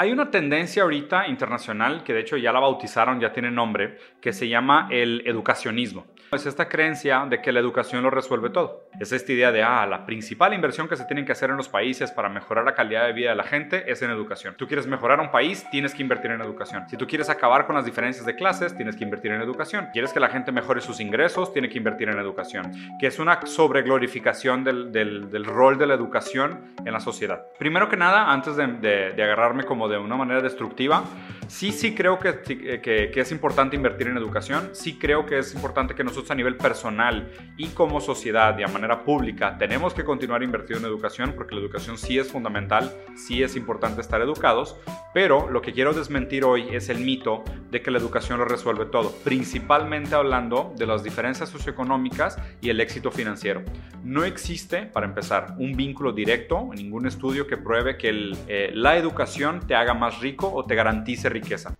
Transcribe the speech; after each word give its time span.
Hay 0.00 0.12
una 0.12 0.30
tendencia 0.30 0.84
ahorita 0.84 1.26
internacional 1.26 2.04
que 2.04 2.12
de 2.12 2.20
hecho 2.20 2.36
ya 2.36 2.52
la 2.52 2.60
bautizaron, 2.60 3.18
ya 3.18 3.32
tiene 3.32 3.50
nombre, 3.50 3.98
que 4.20 4.32
se 4.32 4.48
llama 4.48 4.86
el 4.92 5.24
educacionismo. 5.26 6.06
Es 6.30 6.44
esta 6.44 6.68
creencia 6.68 7.24
de 7.24 7.40
que 7.40 7.52
la 7.52 7.60
educación 7.60 8.02
lo 8.02 8.10
resuelve 8.10 8.50
todo. 8.50 8.84
Es 9.00 9.12
esta 9.12 9.32
idea 9.32 9.50
de, 9.50 9.62
ah, 9.62 9.86
la 9.86 10.04
principal 10.04 10.52
inversión 10.52 10.86
que 10.86 10.94
se 10.94 11.06
tienen 11.06 11.24
que 11.24 11.32
hacer 11.32 11.48
en 11.48 11.56
los 11.56 11.70
países 11.70 12.10
para 12.10 12.28
mejorar 12.28 12.66
la 12.66 12.74
calidad 12.74 13.06
de 13.06 13.14
vida 13.14 13.30
de 13.30 13.36
la 13.36 13.44
gente 13.44 13.90
es 13.90 14.02
en 14.02 14.10
educación. 14.10 14.54
Tú 14.58 14.66
quieres 14.66 14.86
mejorar 14.86 15.20
un 15.20 15.30
país, 15.30 15.64
tienes 15.70 15.94
que 15.94 16.02
invertir 16.02 16.30
en 16.30 16.42
educación. 16.42 16.86
Si 16.90 16.98
tú 16.98 17.06
quieres 17.06 17.30
acabar 17.30 17.64
con 17.64 17.76
las 17.76 17.86
diferencias 17.86 18.26
de 18.26 18.34
clases, 18.34 18.76
tienes 18.76 18.94
que 18.94 19.04
invertir 19.04 19.32
en 19.32 19.40
educación. 19.40 19.88
Quieres 19.94 20.12
que 20.12 20.20
la 20.20 20.28
gente 20.28 20.52
mejore 20.52 20.82
sus 20.82 21.00
ingresos, 21.00 21.50
tiene 21.54 21.70
que 21.70 21.78
invertir 21.78 22.10
en 22.10 22.18
educación. 22.18 22.72
Que 23.00 23.06
es 23.06 23.18
una 23.18 23.46
sobreglorificación 23.46 24.64
del, 24.64 24.92
del, 24.92 25.44
rol 25.46 25.78
de 25.78 25.86
la 25.86 25.94
educación 25.94 26.74
en 26.84 26.92
la 26.92 27.00
sociedad. 27.00 27.46
Primero 27.58 27.88
que 27.88 27.96
nada, 27.96 28.30
antes 28.30 28.54
de, 28.54 29.14
agarrarme 29.16 29.64
como 29.64 29.88
de 29.88 29.96
una 29.96 30.16
manera 30.16 30.42
destructiva, 30.42 31.04
Sí, 31.48 31.72
sí 31.72 31.94
creo 31.94 32.18
que, 32.18 32.42
que, 32.82 33.10
es 33.18 33.32
importante 33.32 33.74
invertir 33.74 34.08
en 34.08 34.18
educación, 34.18 34.68
sí 34.74 34.98
creo 34.98 35.24
que 35.24 35.38
es 35.38 35.54
importante 35.54 35.94
que 35.94 36.04
nosotros 36.04 36.17
a 36.30 36.34
nivel 36.34 36.56
personal 36.56 37.30
y 37.56 37.68
como 37.68 38.00
sociedad 38.00 38.58
y 38.58 38.62
a 38.62 38.68
manera 38.68 39.04
pública 39.04 39.56
tenemos 39.56 39.94
que 39.94 40.04
continuar 40.04 40.42
invirtiendo 40.42 40.86
en 40.86 40.92
educación 40.92 41.34
porque 41.36 41.54
la 41.54 41.60
educación 41.60 41.96
sí 41.96 42.18
es 42.18 42.30
fundamental, 42.30 42.92
sí 43.16 43.42
es 43.42 43.56
importante 43.56 44.00
estar 44.00 44.20
educados, 44.20 44.76
pero 45.14 45.48
lo 45.48 45.62
que 45.62 45.72
quiero 45.72 45.94
desmentir 45.94 46.44
hoy 46.44 46.68
es 46.70 46.88
el 46.88 46.98
mito 46.98 47.44
de 47.70 47.80
que 47.80 47.90
la 47.90 47.98
educación 47.98 48.38
lo 48.38 48.44
resuelve 48.44 48.86
todo, 48.86 49.12
principalmente 49.24 50.14
hablando 50.14 50.74
de 50.76 50.86
las 50.86 51.02
diferencias 51.02 51.48
socioeconómicas 51.48 52.38
y 52.60 52.70
el 52.70 52.80
éxito 52.80 53.10
financiero. 53.10 53.62
No 54.02 54.24
existe, 54.24 54.82
para 54.82 55.06
empezar, 55.06 55.54
un 55.58 55.76
vínculo 55.76 56.12
directo, 56.12 56.70
ningún 56.74 57.06
estudio 57.06 57.46
que 57.46 57.56
pruebe 57.56 57.96
que 57.96 58.32
eh, 58.48 58.70
la 58.74 58.96
educación 58.96 59.66
te 59.66 59.74
haga 59.74 59.94
más 59.94 60.20
rico 60.20 60.52
o 60.52 60.64
te 60.64 60.74
garantice 60.74 61.28
riqueza. 61.28 61.74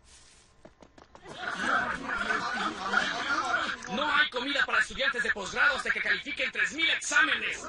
No 3.94 4.04
hay 4.04 4.27
comida 4.38 4.64
para 4.64 4.78
estudiantes 4.78 5.22
de 5.22 5.30
posgrado 5.32 5.76
hasta 5.76 5.90
que 5.90 6.00
califiquen 6.00 6.52
3.000 6.52 6.96
exámenes 6.96 7.60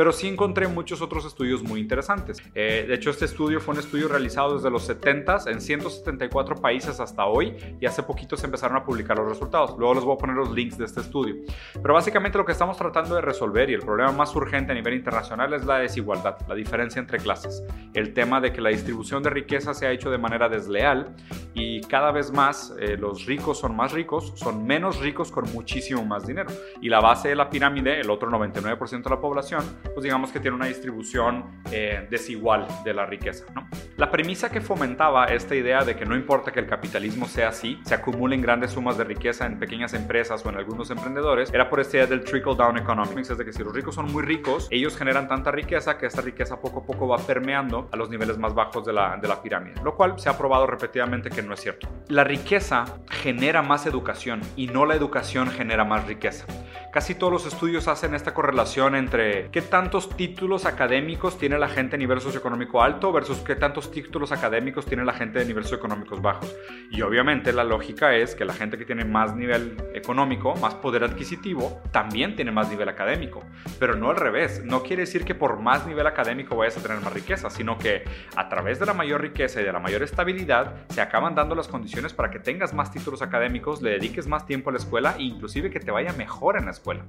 pero 0.00 0.12
sí 0.12 0.28
encontré 0.28 0.66
muchos 0.66 1.02
otros 1.02 1.26
estudios 1.26 1.62
muy 1.62 1.78
interesantes. 1.78 2.38
Eh, 2.54 2.86
de 2.88 2.94
hecho, 2.94 3.10
este 3.10 3.26
estudio 3.26 3.60
fue 3.60 3.74
un 3.74 3.80
estudio 3.80 4.08
realizado 4.08 4.54
desde 4.54 4.70
los 4.70 4.84
70 4.84 5.40
en 5.48 5.60
174 5.60 6.56
países 6.56 7.00
hasta 7.00 7.26
hoy 7.26 7.54
y 7.78 7.84
hace 7.84 8.02
poquito 8.02 8.34
se 8.34 8.46
empezaron 8.46 8.78
a 8.78 8.82
publicar 8.82 9.18
los 9.18 9.28
resultados. 9.28 9.78
Luego 9.78 9.92
les 9.92 10.04
voy 10.04 10.14
a 10.14 10.16
poner 10.16 10.36
los 10.36 10.52
links 10.52 10.78
de 10.78 10.86
este 10.86 11.02
estudio. 11.02 11.34
Pero 11.82 11.92
básicamente 11.92 12.38
lo 12.38 12.46
que 12.46 12.52
estamos 12.52 12.78
tratando 12.78 13.14
de 13.14 13.20
resolver 13.20 13.68
y 13.68 13.74
el 13.74 13.80
problema 13.80 14.10
más 14.10 14.34
urgente 14.34 14.72
a 14.72 14.74
nivel 14.74 14.94
internacional 14.94 15.52
es 15.52 15.66
la 15.66 15.76
desigualdad, 15.76 16.38
la 16.48 16.54
diferencia 16.54 16.98
entre 16.98 17.18
clases. 17.18 17.62
El 17.92 18.14
tema 18.14 18.40
de 18.40 18.54
que 18.54 18.62
la 18.62 18.70
distribución 18.70 19.22
de 19.22 19.28
riqueza 19.28 19.74
se 19.74 19.86
ha 19.86 19.90
hecho 19.90 20.10
de 20.10 20.16
manera 20.16 20.48
desleal 20.48 21.14
y 21.52 21.82
cada 21.82 22.10
vez 22.10 22.32
más 22.32 22.74
eh, 22.80 22.96
los 22.96 23.26
ricos 23.26 23.58
son 23.58 23.76
más 23.76 23.92
ricos, 23.92 24.32
son 24.36 24.64
menos 24.64 24.98
ricos 25.00 25.30
con 25.30 25.52
muchísimo 25.52 26.06
más 26.06 26.26
dinero. 26.26 26.48
Y 26.80 26.88
la 26.88 27.00
base 27.00 27.28
de 27.28 27.36
la 27.36 27.50
pirámide, 27.50 28.00
el 28.00 28.08
otro 28.08 28.30
99% 28.30 29.02
de 29.02 29.10
la 29.10 29.20
población, 29.20 29.62
pues 29.94 30.04
digamos 30.04 30.30
que 30.32 30.40
tiene 30.40 30.56
una 30.56 30.66
distribución 30.66 31.44
eh, 31.70 32.06
desigual 32.10 32.66
de 32.84 32.94
la 32.94 33.06
riqueza. 33.06 33.44
¿no? 33.54 33.68
La 33.96 34.10
premisa 34.10 34.50
que 34.50 34.60
fomentaba 34.60 35.26
esta 35.26 35.54
idea 35.54 35.84
de 35.84 35.96
que 35.96 36.06
no 36.06 36.16
importa 36.16 36.52
que 36.52 36.60
el 36.60 36.66
capitalismo 36.66 37.26
sea 37.26 37.48
así, 37.48 37.80
se 37.84 37.94
acumulen 37.94 38.40
grandes 38.40 38.72
sumas 38.72 38.96
de 38.96 39.04
riqueza 39.04 39.46
en 39.46 39.58
pequeñas 39.58 39.94
empresas 39.94 40.44
o 40.44 40.48
en 40.48 40.56
algunos 40.56 40.90
emprendedores, 40.90 41.52
era 41.52 41.68
por 41.68 41.80
esta 41.80 41.98
idea 41.98 42.06
del 42.06 42.24
trickle 42.24 42.54
down 42.54 42.78
economics, 42.78 43.30
es 43.30 43.38
de 43.38 43.44
que 43.44 43.52
si 43.52 43.62
los 43.62 43.74
ricos 43.74 43.94
son 43.94 44.10
muy 44.12 44.22
ricos, 44.22 44.68
ellos 44.70 44.96
generan 44.96 45.28
tanta 45.28 45.50
riqueza 45.50 45.98
que 45.98 46.06
esta 46.06 46.22
riqueza 46.22 46.60
poco 46.60 46.80
a 46.80 46.86
poco 46.86 47.08
va 47.08 47.18
permeando 47.18 47.88
a 47.92 47.96
los 47.96 48.10
niveles 48.10 48.38
más 48.38 48.54
bajos 48.54 48.84
de 48.84 48.92
la, 48.92 49.16
de 49.16 49.28
la 49.28 49.42
pirámide, 49.42 49.74
lo 49.82 49.94
cual 49.94 50.18
se 50.18 50.28
ha 50.28 50.36
probado 50.36 50.66
repetidamente 50.66 51.30
que 51.30 51.42
no 51.42 51.54
es 51.54 51.60
cierto. 51.60 51.88
La 52.08 52.24
riqueza 52.24 52.84
genera 53.10 53.62
más 53.62 53.86
educación 53.86 54.40
y 54.56 54.66
no 54.66 54.86
la 54.86 54.94
educación 54.94 55.48
genera 55.50 55.84
más 55.84 56.06
riqueza. 56.06 56.46
Casi 56.92 57.14
todos 57.14 57.32
los 57.32 57.46
estudios 57.46 57.86
hacen 57.86 58.14
esta 58.14 58.34
correlación 58.34 58.94
entre 58.96 59.48
qué 59.50 59.62
tantos 59.70 60.10
títulos 60.16 60.66
académicos 60.66 61.38
tiene 61.38 61.56
la 61.56 61.68
gente 61.68 61.94
a 61.94 61.98
nivel 61.98 62.20
socioeconómico 62.20 62.82
alto 62.82 63.12
versus 63.12 63.38
qué 63.38 63.54
tantos 63.54 63.90
títulos 63.90 64.32
académicos 64.32 64.84
tiene 64.84 65.04
la 65.04 65.12
gente 65.12 65.38
de 65.38 65.46
nivel 65.46 65.62
socioeconómicos 65.62 66.20
bajos. 66.20 66.54
Y 66.90 67.02
obviamente 67.02 67.52
la 67.52 67.62
lógica 67.62 68.14
es 68.14 68.34
que 68.34 68.44
la 68.44 68.52
gente 68.52 68.76
que 68.76 68.84
tiene 68.84 69.04
más 69.04 69.36
nivel 69.36 69.76
económico, 69.94 70.56
más 70.56 70.74
poder 70.74 71.04
adquisitivo, 71.04 71.80
también 71.92 72.34
tiene 72.34 72.50
más 72.50 72.68
nivel 72.68 72.88
académico. 72.88 73.44
Pero 73.78 73.94
no 73.94 74.10
al 74.10 74.16
revés. 74.16 74.64
No 74.64 74.82
quiere 74.82 75.02
decir 75.02 75.24
que 75.24 75.36
por 75.36 75.60
más 75.60 75.86
nivel 75.86 76.06
académico 76.06 76.56
vayas 76.56 76.76
a 76.76 76.82
tener 76.82 77.00
más 77.00 77.12
riqueza, 77.12 77.48
sino 77.48 77.78
que 77.78 78.02
a 78.34 78.48
través 78.48 78.80
de 78.80 78.86
la 78.86 78.94
mayor 78.94 79.20
riqueza 79.20 79.60
y 79.60 79.64
de 79.64 79.72
la 79.72 79.78
mayor 79.78 80.02
estabilidad 80.02 80.74
se 80.88 81.00
acaban 81.00 81.36
dando 81.36 81.54
las 81.54 81.68
condiciones 81.68 82.12
para 82.12 82.30
que 82.30 82.40
tengas 82.40 82.74
más 82.74 82.90
títulos 82.90 83.22
académicos, 83.22 83.80
le 83.82 83.90
dediques 83.90 84.26
más 84.26 84.46
tiempo 84.46 84.70
a 84.70 84.72
la 84.72 84.78
escuela 84.78 85.14
e 85.16 85.22
inclusive 85.22 85.70
que 85.70 85.78
te 85.78 85.92
vaya 85.92 86.12
mejor 86.14 86.58
en 86.58 86.64
la 86.64 86.72
escuela. 86.72 87.04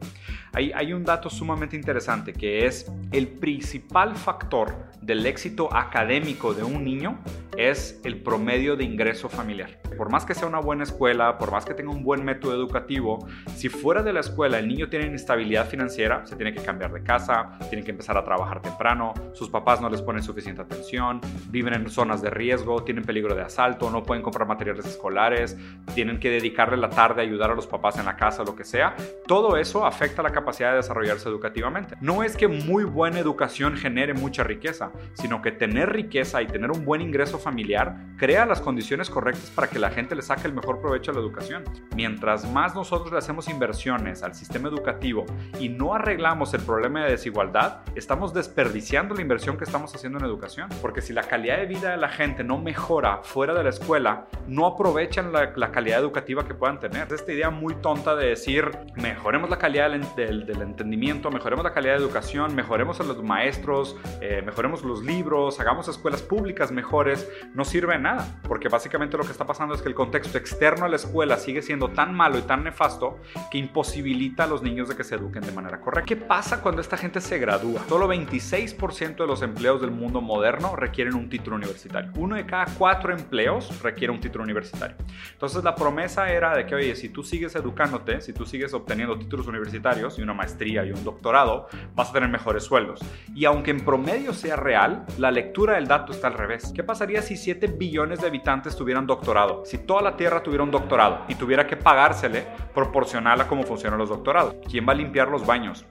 Hay, 0.53 0.71
hay 0.73 0.93
un 0.93 1.03
dato 1.03 1.29
sumamente 1.31 1.75
interesante 1.75 2.33
que 2.33 2.50
es 2.51 2.91
el 3.11 3.27
principal 3.27 4.15
factor 4.15 4.75
del 5.01 5.25
éxito 5.25 5.73
académico 5.73 6.53
de 6.53 6.63
un 6.63 6.83
niño 6.83 7.19
es 7.57 7.99
el 8.03 8.21
promedio 8.21 8.75
de 8.75 8.83
ingreso 8.83 9.29
familiar. 9.29 9.79
Por 9.97 10.09
más 10.09 10.25
que 10.25 10.33
sea 10.33 10.47
una 10.47 10.59
buena 10.59 10.83
escuela, 10.83 11.37
por 11.37 11.51
más 11.51 11.65
que 11.65 11.73
tenga 11.73 11.91
un 11.91 12.03
buen 12.03 12.23
método 12.23 12.53
educativo, 12.53 13.27
si 13.55 13.69
fuera 13.69 14.01
de 14.01 14.13
la 14.13 14.21
escuela 14.21 14.57
el 14.57 14.67
niño 14.67 14.89
tiene 14.89 15.05
inestabilidad 15.05 15.67
financiera, 15.67 16.25
se 16.25 16.35
tiene 16.35 16.53
que 16.53 16.61
cambiar 16.61 16.91
de 16.91 17.03
casa, 17.03 17.57
tiene 17.69 17.83
que 17.83 17.91
empezar 17.91 18.17
a 18.17 18.23
trabajar 18.23 18.61
temprano, 18.61 19.13
sus 19.33 19.49
papás 19.49 19.81
no 19.81 19.89
les 19.89 20.01
ponen 20.01 20.23
suficiente 20.23 20.61
atención, 20.61 21.21
viven 21.49 21.73
en 21.73 21.89
zonas 21.89 22.21
de 22.21 22.29
riesgo, 22.29 22.83
tienen 22.83 23.03
peligro 23.03 23.35
de 23.35 23.41
asalto, 23.41 23.91
no 23.91 24.03
pueden 24.03 24.23
comprar 24.23 24.47
materiales 24.47 24.85
escolares, 24.85 25.57
tienen 25.93 26.19
que 26.19 26.29
dedicarle 26.29 26.77
la 26.77 26.89
tarde 26.89 27.21
a 27.21 27.25
ayudar 27.25 27.51
a 27.51 27.55
los 27.55 27.67
papás 27.67 27.97
en 27.97 28.05
la 28.05 28.15
casa, 28.15 28.43
lo 28.43 28.55
que 28.55 28.63
sea, 28.63 28.95
todo 29.27 29.57
eso 29.57 29.85
afecta 29.85 30.21
la 30.23 30.31
capacidad 30.31 30.71
de 30.71 30.77
desarrollarse 30.77 31.29
educativamente. 31.29 31.95
No 32.01 32.23
es 32.23 32.37
que 32.37 32.47
muy 32.47 32.85
buena 32.85 33.19
educación 33.19 33.75
genere 33.75 34.13
mucha 34.13 34.43
riqueza, 34.43 34.91
sino 35.13 35.41
que 35.41 35.51
tener 35.51 35.91
riqueza 35.91 36.41
y 36.41 36.47
tener 36.47 36.71
un 36.71 36.85
buen 36.85 37.01
ingreso 37.01 37.37
familiar 37.41 38.11
crea 38.21 38.45
las 38.45 38.61
condiciones 38.61 39.09
correctas 39.09 39.49
para 39.49 39.67
que 39.67 39.79
la 39.79 39.89
gente 39.89 40.13
le 40.13 40.21
saque 40.21 40.47
el 40.47 40.53
mejor 40.53 40.79
provecho 40.79 41.09
a 41.09 41.15
la 41.15 41.21
educación. 41.21 41.63
Mientras 41.95 42.47
más 42.51 42.75
nosotros 42.75 43.11
le 43.11 43.17
hacemos 43.17 43.49
inversiones 43.49 44.21
al 44.21 44.35
sistema 44.35 44.69
educativo 44.69 45.25
y 45.59 45.69
no 45.69 45.95
arreglamos 45.95 46.53
el 46.53 46.61
problema 46.61 47.03
de 47.03 47.09
desigualdad, 47.09 47.79
estamos 47.95 48.31
desperdiciando 48.31 49.15
la 49.15 49.23
inversión 49.23 49.57
que 49.57 49.63
estamos 49.63 49.95
haciendo 49.95 50.19
en 50.19 50.25
educación. 50.25 50.69
Porque 50.83 51.01
si 51.01 51.13
la 51.13 51.23
calidad 51.23 51.57
de 51.57 51.65
vida 51.65 51.89
de 51.89 51.97
la 51.97 52.09
gente 52.09 52.43
no 52.43 52.59
mejora 52.59 53.23
fuera 53.23 53.55
de 53.55 53.63
la 53.63 53.69
escuela, 53.69 54.27
no 54.47 54.67
aprovechan 54.67 55.31
la, 55.33 55.71
calidad 55.71 55.99
educativa 55.99 56.45
que 56.45 56.53
puedan 56.53 56.79
tener. 56.79 57.11
Esta 57.11 57.31
idea 57.31 57.49
muy 57.49 57.73
tonta 57.73 58.15
de 58.15 58.27
decir, 58.27 58.69
mejoremos 58.97 59.49
la 59.49 59.57
calidad 59.57 59.89
del, 59.89 60.61
entendimiento, 60.61 61.31
mejoremos 61.31 61.63
la 61.63 61.73
calidad 61.73 61.93
de 61.93 62.01
educación, 62.01 62.53
mejoremos 62.53 62.99
a 62.99 63.03
los 63.03 63.23
maestros, 63.23 63.97
eh, 64.21 64.43
mejoremos 64.45 64.83
los 64.83 65.03
libros, 65.03 65.59
hagamos 65.59 65.87
escuelas 65.87 66.21
públicas 66.21 66.71
mejores, 66.71 67.27
no 67.53 67.65
sirve 67.65 67.93
de 67.93 67.99
nada, 67.99 68.41
porque 68.47 68.69
básicamente 68.69 69.17
lo 69.17 69.23
que 69.23 69.31
está 69.31 69.45
pasando 69.45 69.75
es 69.75 69.81
que 69.81 69.89
el 69.89 69.95
contexto 69.95 70.37
externo 70.37 70.85
a 70.85 70.89
la 70.89 70.95
escuela 70.95 71.37
sigue 71.37 71.61
siendo 71.61 71.89
tan 71.89 72.13
malo 72.13 72.37
y 72.37 72.43
tan 72.43 72.63
nefasto 72.63 73.19
que 73.49 73.57
imposibilita 73.57 74.43
a 74.43 74.47
los 74.47 74.61
niños 74.61 74.89
de 74.89 74.95
que 74.95 75.03
se 75.03 75.15
eduquen 75.15 75.43
de 75.43 75.51
manera 75.51 75.79
correcta. 75.79 76.07
¿Qué 76.07 76.15
pasa 76.15 76.61
cuando 76.61 76.81
esta 76.81 76.97
gente 76.97 77.21
se 77.21 77.37
gradúa? 77.39 77.81
Solo 77.87 78.07
26% 78.07 79.17
de 79.17 79.27
los 79.27 79.41
empleos 79.41 79.81
del 79.81 79.91
mundo 79.91 80.21
moderno 80.21 80.75
requieren 80.75 81.15
un 81.15 81.29
título 81.29 81.55
universitario. 81.55 82.11
Uno 82.17 82.35
de 82.35 82.45
cada 82.45 82.65
cuatro 82.77 83.13
empleos 83.13 83.81
requiere 83.81 84.11
un 84.11 84.19
título 84.19 84.43
universitario. 84.43 84.95
Entonces 85.33 85.63
la 85.63 85.75
promesa 85.75 86.31
era 86.31 86.55
de 86.55 86.65
que, 86.65 86.75
oye, 86.75 86.95
si 86.95 87.09
tú 87.09 87.23
sigues 87.23 87.55
educándote, 87.55 88.21
si 88.21 88.33
tú 88.33 88.45
sigues 88.45 88.73
obteniendo 88.73 89.17
títulos 89.17 89.47
universitarios 89.47 90.17
y 90.17 90.21
una 90.21 90.33
maestría 90.33 90.85
y 90.85 90.91
un 90.91 91.03
doctorado, 91.03 91.67
vas 91.95 92.09
a 92.09 92.13
tener 92.13 92.29
mejores 92.29 92.63
sueldos. 92.63 93.01
Y 93.33 93.45
aunque 93.45 93.71
en 93.71 93.81
promedio 93.83 94.33
sea 94.33 94.55
real, 94.55 95.05
la 95.17 95.31
lectura 95.31 95.75
del 95.75 95.87
dato 95.87 96.11
está 96.11 96.27
al 96.27 96.33
revés. 96.33 96.71
¿Qué 96.75 96.83
pasaría 96.83 97.20
si 97.21 97.37
7 97.37 97.67
billones 97.67 98.21
de 98.21 98.27
habitantes 98.27 98.75
tuvieran 98.75 99.07
doctorado? 99.07 99.65
Si 99.65 99.77
toda 99.79 100.01
la 100.01 100.15
Tierra 100.15 100.43
tuviera 100.43 100.63
un 100.63 100.71
doctorado 100.71 101.25
y 101.27 101.35
tuviera 101.35 101.67
que 101.67 101.77
pagársele 101.77 102.45
proporcional 102.73 103.39
a 103.41 103.47
cómo 103.47 103.63
funcionan 103.63 103.99
los 103.99 104.09
doctorados. 104.09 104.55
¿Quién 104.69 104.87
va 104.87 104.93
a 104.93 104.95
limpiar 104.95 105.29
los 105.29 105.45
baños? 105.45 105.85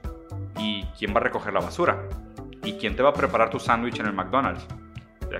¿Y 0.57 0.83
quién 0.97 1.13
va 1.13 1.19
a 1.19 1.23
recoger 1.23 1.53
la 1.53 1.59
basura? 1.59 2.07
¿Y 2.63 2.73
quién 2.73 2.95
te 2.95 3.03
va 3.03 3.09
a 3.09 3.13
preparar 3.13 3.49
tu 3.49 3.59
sándwich 3.59 3.99
en 3.99 4.05
el 4.07 4.13
McDonald's? 4.13 4.65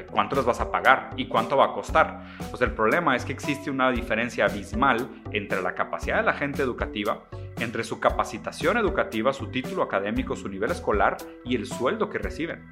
¿Cuánto 0.10 0.36
les 0.38 0.46
vas 0.46 0.62
a 0.62 0.72
pagar? 0.72 1.12
¿Y 1.18 1.28
cuánto 1.28 1.58
va 1.58 1.66
a 1.66 1.74
costar? 1.74 2.24
Pues 2.50 2.62
el 2.62 2.72
problema 2.72 3.16
es 3.16 3.26
que 3.26 3.34
existe 3.34 3.70
una 3.70 3.92
diferencia 3.92 4.46
abismal 4.46 5.08
entre 5.32 5.62
la 5.62 5.76
capacidad 5.76 6.18
de 6.18 6.24
la 6.24 6.34
gente 6.34 6.62
educativa, 6.64 7.24
entre 7.60 7.84
su 7.84 8.00
capacitación 8.00 8.78
educativa, 8.78 9.34
su 9.34 9.48
título 9.52 9.84
académico, 9.84 10.36
su 10.36 10.48
nivel 10.48 10.72
escolar 10.72 11.18
y 11.44 11.56
el 11.56 11.66
sueldo 11.66 12.10
que 12.10 12.20
reciben. 12.20 12.72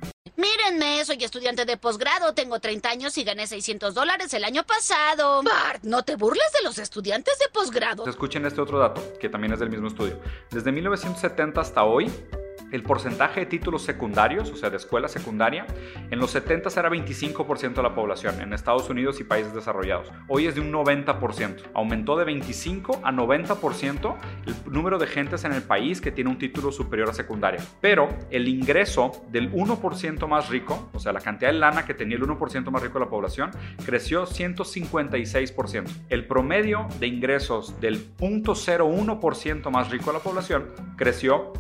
Soy 1.04 1.24
estudiante 1.24 1.66
de 1.66 1.78
posgrado, 1.78 2.36
tengo 2.36 2.60
30 2.60 2.90
años 2.90 3.18
y 3.18 3.24
gané 3.24 3.48
600 3.48 3.96
dólares 3.96 4.32
el 4.36 4.44
año 4.44 4.64
pasado. 4.64 5.42
Bart, 5.42 5.84
no 5.84 6.04
te 6.04 6.16
burles 6.16 6.46
de 6.54 6.62
los 6.64 6.78
estudiantes 6.78 7.40
de 7.40 7.48
posgrado. 7.52 8.08
Escuchen 8.08 8.46
este 8.46 8.62
otro 8.62 8.78
dato, 8.78 9.02
que 9.20 9.30
también 9.30 9.54
es 9.54 9.60
del 9.60 9.72
mismo 9.72 9.88
estudio. 9.88 10.20
Desde 10.52 10.72
1970 10.72 11.60
hasta 11.60 11.84
hoy, 11.84 12.12
el 12.72 12.84
porcentaje 12.84 13.42
de 13.42 13.46
títulos 13.46 13.84
secundarios, 13.84 14.52
o 14.52 14.56
sea, 14.56 14.70
de 14.70 14.78
escuela 14.78 15.08
secundaria, 15.08 15.66
en 16.12 16.20
los 16.20 16.32
70 16.32 16.70
era 16.80 16.90
25% 16.90 17.74
de 17.74 17.84
la 17.84 17.96
población 17.96 18.42
en 18.42 18.54
Estados 18.54 18.90
Unidos 18.90 19.20
y 19.20 19.24
países 19.24 19.54
desarrollados. 19.54 20.12
Hoy 20.28 20.48
es 20.48 20.56
de 20.56 20.62
un 20.62 20.72
90%. 20.72 21.64
Aumentó 21.74 22.18
de 22.18 22.26
25 22.26 23.02
a 23.04 23.12
90% 23.12 24.16
el 24.46 24.74
número 24.74 25.00
de 25.00 25.08
gentes 25.08 25.44
en 25.44 25.54
el 25.54 25.62
país 25.62 26.02
que 26.02 26.12
tiene 26.12 26.30
un 26.30 26.38
título 26.38 26.72
superior 26.72 27.10
a 27.10 27.14
secundaria. 27.14 27.62
Pero 27.82 28.10
el 28.30 28.48
ingreso 28.48 29.26
del 29.32 29.52
1% 29.52 30.28
más 30.28 30.50
rico, 30.50 30.90
o 30.94 31.00
sea, 31.00 31.14
la 31.14 31.22
cantidad 31.22 31.52
de 31.52 31.58
lana 31.58 31.86
que 31.86 31.94
tenía 31.94 32.18
el 32.18 32.24
1% 32.24 32.70
más 32.70 32.82
rico 32.82 33.00
de 33.00 33.06
la 33.06 33.10
población, 33.10 33.52
creció 33.86 34.26
156%. 34.26 35.86
El 36.10 36.28
promedio 36.28 36.88
de 37.00 37.08
ingresos 37.08 37.80
del 37.80 38.16
0.01% 38.18 39.70
más 39.72 39.90
rico 39.90 40.08
de 40.08 40.14
la 40.14 40.24
población 40.24 40.68
creció 40.98 41.54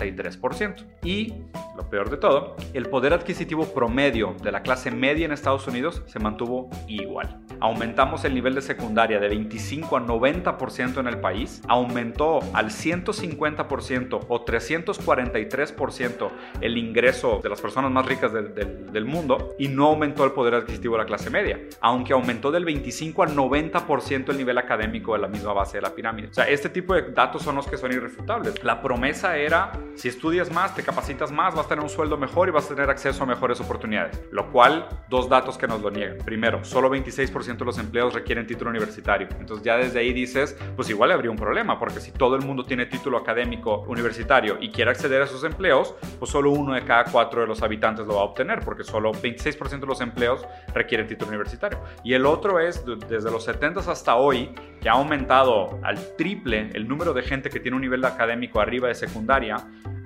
343%. 0.00 0.86
Y, 1.02 1.34
lo 1.76 1.88
peor 1.88 2.10
de 2.10 2.16
todo, 2.16 2.56
el 2.74 2.86
poder 2.86 3.12
adquisitivo 3.12 3.66
promedio 3.72 4.34
de 4.42 4.52
la 4.52 4.62
clase 4.62 4.90
media 4.90 5.26
en 5.26 5.32
Estados 5.32 5.66
Unidos 5.66 6.02
se 6.06 6.18
mantuvo 6.18 6.70
igual. 6.88 7.40
Aumentamos 7.60 8.24
el 8.24 8.34
nivel 8.34 8.54
de 8.54 8.62
secundaria 8.62 9.20
de 9.20 9.28
25 9.28 9.96
a 9.96 10.00
90% 10.00 10.98
en 10.98 11.06
el 11.06 11.20
país, 11.20 11.62
aumentó 11.68 12.40
al 12.54 12.70
150% 12.70 14.26
o 14.28 14.44
343% 14.44 16.30
el 16.60 16.78
ingreso 16.78 17.40
de 17.42 17.48
las 17.48 17.60
personas 17.60 17.90
más 17.90 18.06
ricas 18.06 18.32
del, 18.32 18.54
del 18.54 19.04
mundo 19.04 19.54
y 19.58 19.68
no 19.68 19.86
aumentó 19.86 20.24
el 20.24 20.32
poder 20.32 20.54
adquisitivo 20.54 20.94
de 20.94 21.02
la 21.02 21.06
clase 21.06 21.30
media, 21.30 21.60
aunque 21.80 22.12
aumentó 22.12 22.50
del 22.50 22.64
25 22.64 23.22
al 23.22 23.36
90% 23.36 24.30
el 24.30 24.38
nivel 24.38 24.58
académico 24.58 25.14
de 25.14 25.20
la 25.20 25.28
misma 25.28 25.52
base 25.52 25.78
de 25.78 25.82
la 25.82 25.94
pirámide. 25.94 26.28
O 26.28 26.34
sea, 26.34 26.48
este 26.48 26.68
tipo 26.68 26.94
de 26.94 27.10
datos 27.12 27.42
son 27.42 27.56
los 27.56 27.66
que 27.66 27.76
son 27.76 27.92
irrefutables. 27.92 28.62
La 28.64 28.80
promesa 28.82 29.36
era, 29.36 29.72
si 29.96 30.08
estudias 30.08 30.50
más, 30.52 30.74
te 30.74 30.82
capacitas 30.82 31.32
más, 31.32 31.54
vas 31.54 31.66
a 31.66 31.68
tener 31.68 31.82
un 31.82 31.90
sueldo 31.90 32.16
mejor 32.16 32.48
y 32.48 32.50
vas 32.52 32.66
a 32.66 32.74
tener 32.74 32.90
acceso 32.90 33.22
a 33.22 33.26
mejores 33.26 33.60
oportunidades. 33.60 34.22
Lo 34.30 34.50
cual, 34.50 34.88
dos 35.08 35.28
datos 35.28 35.58
que 35.58 35.66
nos 35.66 35.80
lo 35.82 35.90
niegan. 35.90 36.18
Primero, 36.18 36.64
solo 36.64 36.90
26% 36.90 37.58
de 37.58 37.64
los 37.64 37.78
empleos 37.78 38.14
requieren 38.14 38.46
título 38.46 38.70
universitario. 38.70 39.28
Entonces 39.38 39.64
ya 39.64 39.76
desde 39.76 40.00
ahí 40.00 40.12
dices, 40.12 40.56
pues 40.76 40.88
igual 40.90 41.12
habría 41.12 41.30
un 41.30 41.36
problema, 41.36 41.78
porque 41.78 42.00
si 42.00 42.12
todo 42.12 42.36
el 42.36 42.44
mundo 42.44 42.64
tiene 42.64 42.86
título 42.86 43.18
académico 43.18 43.84
universitario 43.88 44.58
y 44.60 44.70
quiere 44.70 44.90
acceder 44.90 45.22
a 45.22 45.24
esos 45.24 45.44
empleos, 45.44 45.94
pues 46.18 46.30
solo 46.30 46.50
uno 46.50 46.74
de 46.74 46.84
cada 46.84 47.04
cuatro 47.04 47.40
de 47.40 47.46
los 47.46 47.62
habitantes 47.62 48.06
lo 48.06 48.14
va 48.14 48.20
a 48.20 48.24
obtener, 48.24 48.60
porque 48.60 48.84
solo 48.84 49.12
26% 49.12 49.80
de 49.80 49.86
los 49.86 50.00
empleos 50.00 50.46
requieren 50.74 51.06
título 51.06 51.28
universitario. 51.28 51.80
Y 52.04 52.14
el 52.14 52.26
otro 52.26 52.60
es, 52.60 52.84
desde 53.08 53.30
los 53.30 53.44
70 53.44 53.80
hasta 53.88 54.16
hoy, 54.16 54.50
que 54.80 54.88
ha 54.88 54.92
aumentado 54.92 55.78
al 55.82 56.16
triple 56.16 56.70
el 56.72 56.88
número 56.88 57.12
de 57.12 57.22
gente 57.22 57.50
que 57.50 57.60
tiene 57.60 57.76
un 57.76 57.82
nivel 57.82 58.04
académico 58.04 58.60
arriba 58.60 58.88
de 58.88 58.94
secundaria, 58.94 59.56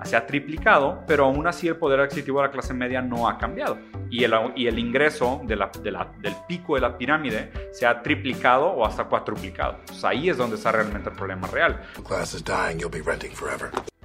se 0.03 0.15
ha 0.17 0.27
triplicado, 0.27 1.03
pero 1.07 1.25
aún 1.25 1.47
así 1.47 1.67
el 1.67 1.77
poder 1.77 2.01
adquisitivo 2.01 2.41
de 2.41 2.47
la 2.47 2.51
clase 2.51 2.73
media 2.73 3.01
no 3.01 3.29
ha 3.29 3.37
cambiado. 3.37 3.79
Y 4.09 4.23
el, 4.23 4.33
y 4.55 4.67
el 4.67 4.77
ingreso 4.77 5.41
de 5.45 5.55
la, 5.55 5.71
del 5.81 6.35
pico 6.47 6.75
de 6.75 6.81
la 6.81 6.97
pirámide 6.97 7.51
se 7.71 7.85
ha 7.85 8.01
triplicado 8.01 8.67
o 8.67 8.85
hasta 8.85 9.05
cuatruplicado. 9.05 9.79
ahí 10.03 10.29
es 10.29 10.37
donde 10.37 10.57
está 10.57 10.71
realmente 10.71 11.09
el 11.09 11.15
problema 11.15 11.47
real. 11.47 11.81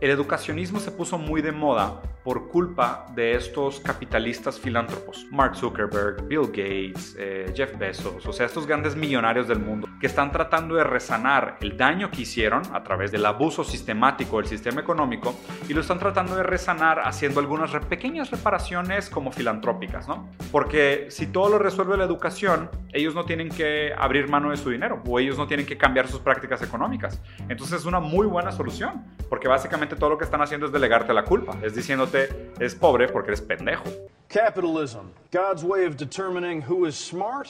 El 0.00 0.10
educacionismo 0.10 0.80
se 0.80 0.92
puso 0.92 1.18
muy 1.18 1.42
de 1.42 1.52
moda 1.52 2.00
por 2.24 2.48
culpa 2.48 3.06
de 3.14 3.34
estos 3.34 3.80
capitalistas 3.80 4.58
filántropos, 4.58 5.26
Mark 5.30 5.56
Zuckerberg, 5.56 6.26
Bill 6.26 6.46
Gates, 6.46 7.16
eh, 7.18 7.52
Jeff 7.54 7.76
Bezos, 7.78 8.26
o 8.26 8.32
sea, 8.32 8.46
estos 8.46 8.66
grandes 8.66 8.96
millonarios 8.96 9.48
del 9.48 9.60
mundo, 9.60 9.88
que 10.00 10.06
están 10.06 10.32
tratando 10.32 10.74
de 10.74 10.84
resanar 10.84 11.58
el 11.60 11.76
daño 11.76 12.10
que 12.10 12.22
hicieron 12.22 12.62
a 12.72 12.82
través 12.82 13.10
del 13.12 13.24
abuso 13.26 13.64
sistemático 13.64 14.38
del 14.38 14.46
sistema 14.46 14.80
económico 14.80 15.34
y 15.68 15.74
lo 15.74 15.80
están 15.80 15.98
tratando 15.98 16.36
de 16.36 16.42
resanar 16.42 17.00
haciendo 17.04 17.40
algunas 17.40 17.70
pequeñas 17.86 18.30
reparaciones 18.30 19.08
como 19.08 19.32
filantrópicas, 19.32 20.08
¿no? 20.08 20.28
Porque 20.52 21.06
si 21.10 21.26
todo 21.26 21.48
lo 21.50 21.58
resuelve 21.58 21.96
la 21.96 22.04
educación, 22.04 22.70
ellos 22.92 23.14
no 23.14 23.24
tienen 23.24 23.48
que 23.48 23.92
abrir 23.96 24.28
mano 24.28 24.50
de 24.50 24.56
su 24.56 24.70
dinero 24.70 25.02
o 25.06 25.18
ellos 25.18 25.38
no 25.38 25.46
tienen 25.46 25.66
que 25.66 25.78
cambiar 25.78 26.08
sus 26.08 26.20
prácticas 26.20 26.62
económicas. 26.62 27.20
Entonces 27.48 27.80
es 27.80 27.86
una 27.86 28.00
muy 28.00 28.26
buena 28.26 28.52
solución, 28.52 29.04
porque 29.28 29.48
básicamente 29.48 29.96
todo 29.96 30.10
lo 30.10 30.18
que 30.18 30.24
están 30.24 30.42
haciendo 30.42 30.66
es 30.66 30.72
delegarte 30.72 31.12
la 31.12 31.24
culpa, 31.24 31.56
es 31.62 31.74
diciéndote, 31.74 32.52
es 32.58 32.74
pobre 32.74 33.08
porque 33.08 33.30
eres 33.30 33.40
pendejo. 33.40 33.84
Capitalism, 34.28 35.10
God's 35.32 35.64
way 35.64 35.86
of 35.86 35.96
determining 35.96 36.62
who 36.62 36.86
is 36.86 36.94
smart 36.94 37.48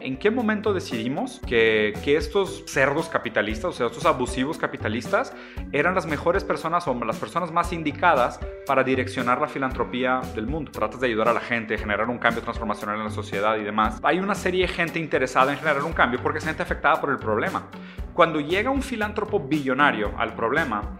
¿En 0.00 0.18
qué 0.18 0.30
momento 0.30 0.74
decidimos 0.74 1.40
que, 1.46 1.94
que, 2.04 2.18
estos 2.18 2.64
cerdos 2.66 3.08
capitalistas, 3.08 3.64
o 3.64 3.72
sea, 3.72 3.86
estos 3.86 4.04
abusivos 4.04 4.58
capitalistas, 4.58 5.34
eran 5.72 5.94
las 5.94 6.04
mejores 6.04 6.44
personas 6.44 6.86
o 6.86 6.94
las 7.02 7.16
personas 7.16 7.50
más 7.50 7.72
indicadas 7.72 8.38
para 8.66 8.84
direccionar 8.84 9.40
la 9.40 9.48
filantropía 9.48 10.20
del 10.34 10.46
mundo? 10.46 10.70
Tratas 10.70 11.00
de 11.00 11.06
ayudar 11.06 11.28
a 11.28 11.32
la 11.32 11.40
gente, 11.40 11.78
generar 11.78 12.10
un 12.10 12.18
cambio 12.18 12.42
transformacional 12.42 12.98
en 12.98 13.04
la 13.04 13.10
sociedad 13.10 13.56
y 13.56 13.64
demás. 13.64 14.00
Hay 14.02 14.18
una 14.18 14.34
serie 14.34 14.66
de 14.66 14.68
gente 14.68 14.98
interesada 14.98 15.50
en 15.50 15.58
generar 15.58 15.82
un 15.82 15.94
cambio 15.94 16.20
porque 16.22 16.40
es 16.40 16.44
gente 16.44 16.62
afectada 16.62 17.00
por 17.00 17.08
el 17.08 17.16
problema. 17.16 17.68
Cuando 18.12 18.40
llega 18.40 18.70
un 18.70 18.82
filántropo 18.82 19.40
billonario 19.40 20.12
al 20.18 20.34
problema, 20.34 20.94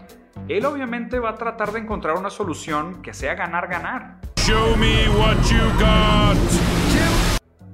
él 0.47 0.65
obviamente 0.65 1.19
va 1.19 1.29
a 1.29 1.35
tratar 1.35 1.71
de 1.71 1.81
encontrar 1.81 2.15
una 2.17 2.31
solución 2.31 3.03
que 3.03 3.13
sea 3.13 3.35
ganar-ganar. 3.35 4.21
Show 4.39 4.75
me 4.75 5.07
what 5.09 5.37
you 5.51 5.59
got 5.77 6.86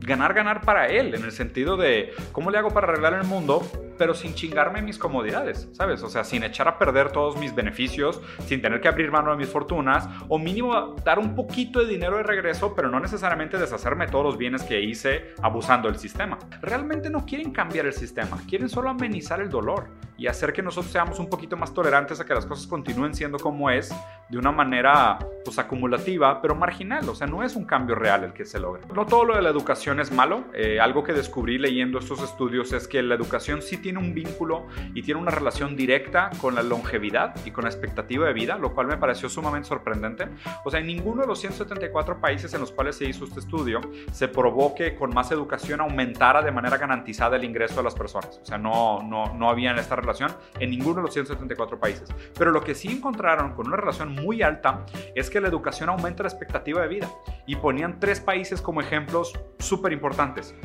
ganar, 0.03 0.33
ganar 0.33 0.61
para 0.61 0.87
él, 0.87 1.13
en 1.15 1.23
el 1.23 1.31
sentido 1.31 1.77
de 1.77 2.13
cómo 2.31 2.51
le 2.51 2.57
hago 2.57 2.69
para 2.71 2.87
arreglar 2.87 3.13
el 3.13 3.23
mundo, 3.23 3.63
pero 4.03 4.13
sin 4.13 4.33
chingarme 4.33 4.81
mis 4.81 4.97
comodidades, 4.97 5.69
¿sabes? 5.71 6.03
O 6.03 6.09
sea, 6.09 6.25
sin 6.25 6.43
echar 6.43 6.67
a 6.67 6.77
perder 6.77 7.13
todos 7.13 7.37
mis 7.37 7.55
beneficios, 7.55 8.19
sin 8.45 8.61
tener 8.61 8.81
que 8.81 8.89
abrir 8.89 9.09
mano 9.11 9.31
de 9.31 9.37
mis 9.37 9.47
fortunas, 9.47 10.09
o 10.27 10.37
mínimo 10.37 10.97
dar 11.05 11.19
un 11.19 11.35
poquito 11.35 11.79
de 11.79 11.85
dinero 11.85 12.17
de 12.17 12.23
regreso, 12.23 12.75
pero 12.75 12.89
no 12.89 12.99
necesariamente 12.99 13.57
deshacerme 13.57 14.07
de 14.07 14.11
todos 14.11 14.25
los 14.25 14.37
bienes 14.37 14.63
que 14.63 14.81
hice 14.81 15.33
abusando 15.41 15.87
del 15.87 15.97
sistema. 15.97 16.37
Realmente 16.61 17.09
no 17.09 17.25
quieren 17.25 17.53
cambiar 17.53 17.85
el 17.85 17.93
sistema, 17.93 18.37
quieren 18.45 18.67
solo 18.67 18.89
amenizar 18.89 19.39
el 19.39 19.47
dolor 19.47 19.87
y 20.17 20.27
hacer 20.27 20.53
que 20.53 20.61
nosotros 20.61 20.91
seamos 20.91 21.19
un 21.19 21.29
poquito 21.29 21.57
más 21.57 21.73
tolerantes 21.73 22.19
a 22.19 22.25
que 22.25 22.33
las 22.33 22.45
cosas 22.45 22.67
continúen 22.67 23.13
siendo 23.13 23.39
como 23.39 23.69
es, 23.69 23.93
de 24.29 24.37
una 24.37 24.51
manera 24.51 25.17
pues 25.43 25.59
acumulativa, 25.59 26.41
pero 26.41 26.55
marginal, 26.55 27.07
o 27.09 27.15
sea, 27.15 27.27
no 27.27 27.43
es 27.43 27.55
un 27.55 27.65
cambio 27.65 27.95
real 27.95 28.23
el 28.23 28.33
que 28.33 28.45
se 28.45 28.59
logra. 28.59 28.81
No 28.93 29.05
todo 29.05 29.25
lo 29.25 29.35
de 29.35 29.41
la 29.41 29.49
educación 29.49 29.99
es 29.99 30.11
malo, 30.11 30.45
eh, 30.53 30.79
algo 30.79 31.03
que 31.03 31.13
descubrí 31.13 31.57
leyendo 31.57 31.99
estos 31.99 32.21
estudios 32.21 32.73
es 32.73 32.87
que 32.87 33.01
la 33.01 33.15
educación 33.15 33.61
sí 33.61 33.77
tiene 33.77 33.92
un 33.97 34.13
vínculo 34.13 34.67
y 34.93 35.01
tiene 35.01 35.19
una 35.19 35.31
relación 35.31 35.75
directa 35.75 36.29
con 36.39 36.55
la 36.55 36.63
longevidad 36.63 37.35
y 37.45 37.51
con 37.51 37.63
la 37.63 37.69
expectativa 37.69 38.27
de 38.27 38.33
vida, 38.33 38.57
lo 38.57 38.73
cual 38.73 38.87
me 38.87 38.97
pareció 38.97 39.29
sumamente 39.29 39.67
sorprendente. 39.67 40.27
O 40.65 40.71
sea, 40.71 40.79
en 40.79 40.87
ninguno 40.87 41.21
de 41.21 41.27
los 41.27 41.39
174 41.39 42.19
países 42.19 42.53
en 42.53 42.61
los 42.61 42.71
cuales 42.71 42.97
se 42.97 43.05
hizo 43.05 43.25
este 43.25 43.39
estudio 43.39 43.81
se 44.11 44.27
probó 44.27 44.75
que 44.75 44.95
con 44.95 45.13
más 45.13 45.31
educación 45.31 45.81
aumentara 45.81 46.41
de 46.41 46.51
manera 46.51 46.77
garantizada 46.77 47.35
el 47.35 47.43
ingreso 47.43 47.75
de 47.77 47.83
las 47.83 47.95
personas. 47.95 48.39
O 48.41 48.45
sea, 48.45 48.57
no, 48.57 49.01
no, 49.03 49.33
no 49.33 49.49
había 49.49 49.71
en 49.71 49.79
esta 49.79 49.95
relación 49.95 50.31
en 50.59 50.69
ninguno 50.69 50.97
de 50.97 51.01
los 51.03 51.13
174 51.13 51.79
países. 51.79 52.09
Pero 52.37 52.51
lo 52.51 52.63
que 52.63 52.75
sí 52.75 52.89
encontraron 52.89 53.53
con 53.53 53.67
una 53.67 53.77
relación 53.77 54.13
muy 54.13 54.41
alta 54.41 54.85
es 55.15 55.29
que 55.29 55.41
la 55.41 55.47
educación 55.47 55.89
aumenta 55.89 56.23
la 56.23 56.29
expectativa 56.29 56.81
de 56.81 56.87
vida. 56.87 57.09
Y 57.45 57.55
ponían 57.57 57.99
tres 57.99 58.19
países 58.19 58.61
como 58.61 58.81
ejemplos 58.81 59.33
súper 59.59 59.93
importantes. 59.93 60.55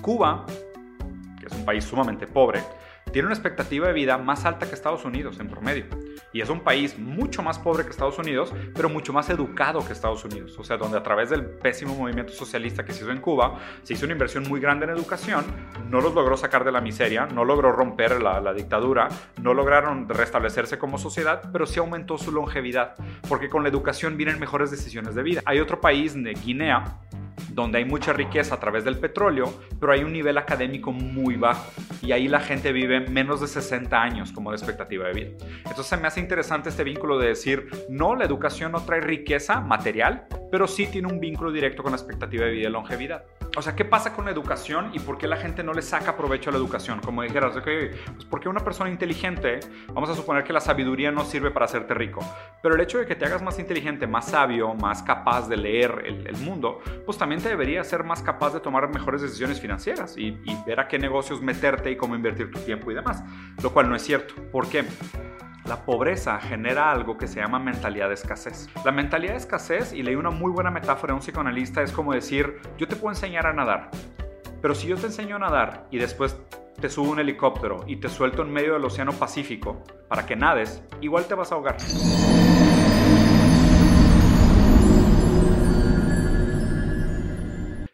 Cuba, 0.00 0.44
es 1.46 1.52
un 1.52 1.64
país 1.64 1.84
sumamente 1.84 2.26
pobre, 2.26 2.62
tiene 3.12 3.26
una 3.26 3.34
expectativa 3.34 3.86
de 3.86 3.92
vida 3.92 4.18
más 4.18 4.44
alta 4.44 4.66
que 4.66 4.74
Estados 4.74 5.04
Unidos 5.04 5.38
en 5.38 5.48
promedio. 5.48 5.84
Y 6.32 6.40
es 6.40 6.48
un 6.48 6.60
país 6.60 6.98
mucho 6.98 7.42
más 7.42 7.60
pobre 7.60 7.84
que 7.84 7.90
Estados 7.90 8.18
Unidos, 8.18 8.52
pero 8.74 8.88
mucho 8.88 9.12
más 9.12 9.30
educado 9.30 9.86
que 9.86 9.92
Estados 9.92 10.24
Unidos. 10.24 10.58
O 10.58 10.64
sea, 10.64 10.76
donde 10.76 10.98
a 10.98 11.02
través 11.02 11.30
del 11.30 11.44
pésimo 11.44 11.94
movimiento 11.94 12.32
socialista 12.32 12.84
que 12.84 12.92
se 12.92 13.04
hizo 13.04 13.12
en 13.12 13.20
Cuba, 13.20 13.60
se 13.84 13.94
hizo 13.94 14.04
una 14.04 14.14
inversión 14.14 14.48
muy 14.48 14.58
grande 14.58 14.86
en 14.86 14.90
educación, 14.90 15.44
no 15.88 16.00
los 16.00 16.12
logró 16.12 16.36
sacar 16.36 16.64
de 16.64 16.72
la 16.72 16.80
miseria, 16.80 17.26
no 17.26 17.44
logró 17.44 17.70
romper 17.70 18.20
la, 18.20 18.40
la 18.40 18.52
dictadura, 18.52 19.08
no 19.40 19.54
lograron 19.54 20.08
restablecerse 20.08 20.78
como 20.78 20.98
sociedad, 20.98 21.50
pero 21.52 21.66
sí 21.66 21.78
aumentó 21.78 22.18
su 22.18 22.32
longevidad, 22.32 22.96
porque 23.28 23.48
con 23.48 23.62
la 23.62 23.68
educación 23.68 24.16
vienen 24.16 24.40
mejores 24.40 24.72
decisiones 24.72 25.14
de 25.14 25.22
vida. 25.22 25.42
Hay 25.44 25.60
otro 25.60 25.80
país, 25.80 26.14
de 26.14 26.32
Guinea, 26.32 26.98
donde 27.50 27.78
hay 27.78 27.84
mucha 27.84 28.12
riqueza 28.12 28.56
a 28.56 28.60
través 28.60 28.84
del 28.84 28.98
petróleo, 28.98 29.52
pero 29.80 29.92
hay 29.92 30.04
un 30.04 30.12
nivel 30.12 30.38
académico 30.38 30.92
muy 30.92 31.36
bajo 31.36 31.70
y 32.02 32.12
ahí 32.12 32.28
la 32.28 32.40
gente 32.40 32.72
vive 32.72 33.00
menos 33.00 33.40
de 33.40 33.46
60 33.46 34.00
años 34.00 34.32
como 34.32 34.50
de 34.50 34.56
expectativa 34.56 35.06
de 35.08 35.12
vida. 35.12 35.46
Entonces 35.58 35.86
se 35.86 35.96
me 35.96 36.06
hace 36.06 36.20
interesante 36.20 36.68
este 36.68 36.84
vínculo 36.84 37.18
de 37.18 37.28
decir, 37.28 37.68
no, 37.88 38.14
la 38.14 38.24
educación 38.24 38.72
no 38.72 38.84
trae 38.84 39.00
riqueza 39.00 39.60
material, 39.60 40.26
pero 40.50 40.66
sí 40.66 40.86
tiene 40.86 41.08
un 41.08 41.20
vínculo 41.20 41.52
directo 41.52 41.82
con 41.82 41.92
la 41.92 41.96
expectativa 41.96 42.44
de 42.44 42.52
vida 42.52 42.68
y 42.68 42.72
longevidad. 42.72 43.24
O 43.56 43.62
sea, 43.62 43.76
¿qué 43.76 43.84
pasa 43.84 44.12
con 44.12 44.24
la 44.24 44.32
educación 44.32 44.90
y 44.94 44.98
por 44.98 45.16
qué 45.16 45.28
la 45.28 45.36
gente 45.36 45.62
no 45.62 45.72
le 45.72 45.82
saca 45.82 46.16
provecho 46.16 46.50
a 46.50 46.52
la 46.52 46.58
educación? 46.58 47.00
Como 47.00 47.22
dijeras, 47.22 47.56
okay, 47.56 47.90
pues 48.12 48.24
porque 48.24 48.48
una 48.48 48.60
persona 48.60 48.90
inteligente, 48.90 49.60
vamos 49.92 50.10
a 50.10 50.16
suponer 50.16 50.42
que 50.42 50.52
la 50.52 50.60
sabiduría 50.60 51.12
no 51.12 51.24
sirve 51.24 51.52
para 51.52 51.66
hacerte 51.66 51.94
rico, 51.94 52.20
pero 52.62 52.74
el 52.74 52.80
hecho 52.80 52.98
de 52.98 53.06
que 53.06 53.14
te 53.14 53.24
hagas 53.24 53.42
más 53.42 53.58
inteligente, 53.60 54.08
más 54.08 54.26
sabio, 54.26 54.74
más 54.74 55.02
capaz 55.04 55.48
de 55.48 55.56
leer 55.56 56.02
el, 56.04 56.34
mundo, 56.38 56.80
pues 57.06 57.16
también 57.16 57.40
te 57.40 57.48
debería 57.48 57.84
ser 57.84 58.02
más 58.02 58.20
capaz 58.20 58.52
de 58.52 58.60
tomar 58.60 58.88
mejores 58.88 59.22
decisiones 59.22 59.60
financieras 59.60 60.16
y, 60.18 60.40
y 60.44 60.56
ver 60.66 60.80
a 60.80 60.88
qué 60.88 60.98
negocios 60.98 61.40
meterte 61.40 61.92
y 61.92 61.96
cómo 61.96 62.16
invertir 62.16 62.50
tu 62.50 62.58
tiempo 62.58 62.90
y 62.90 62.94
demás, 62.94 63.22
lo 63.62 63.72
cual 63.72 63.88
no 63.88 63.94
es 63.94 64.02
cierto. 64.02 64.34
¿Por 64.50 64.68
qué? 64.68 64.84
La 65.66 65.82
pobreza 65.86 66.38
genera 66.40 66.92
algo 66.92 67.16
que 67.16 67.26
se 67.26 67.40
llama 67.40 67.58
mentalidad 67.58 68.08
de 68.08 68.14
escasez. 68.14 68.68
La 68.84 68.92
mentalidad 68.92 69.32
de 69.32 69.38
escasez, 69.38 69.94
y 69.94 70.02
leí 70.02 70.14
una 70.14 70.28
muy 70.28 70.52
buena 70.52 70.70
metáfora 70.70 71.12
de 71.12 71.14
un 71.14 71.20
psicoanalista, 71.20 71.80
es 71.80 71.90
como 71.90 72.12
decir, 72.12 72.60
yo 72.76 72.86
te 72.86 72.96
puedo 72.96 73.14
enseñar 73.14 73.46
a 73.46 73.54
nadar, 73.54 73.90
pero 74.60 74.74
si 74.74 74.88
yo 74.88 74.96
te 74.98 75.06
enseño 75.06 75.36
a 75.36 75.38
nadar 75.38 75.86
y 75.90 75.96
después 75.96 76.38
te 76.78 76.90
subo 76.90 77.12
un 77.12 77.18
helicóptero 77.18 77.82
y 77.86 77.96
te 77.96 78.10
suelto 78.10 78.42
en 78.42 78.52
medio 78.52 78.74
del 78.74 78.84
Océano 78.84 79.12
Pacífico 79.12 79.82
para 80.06 80.26
que 80.26 80.36
nades, 80.36 80.82
igual 81.00 81.24
te 81.24 81.34
vas 81.34 81.50
a 81.50 81.54
ahogar. 81.54 81.78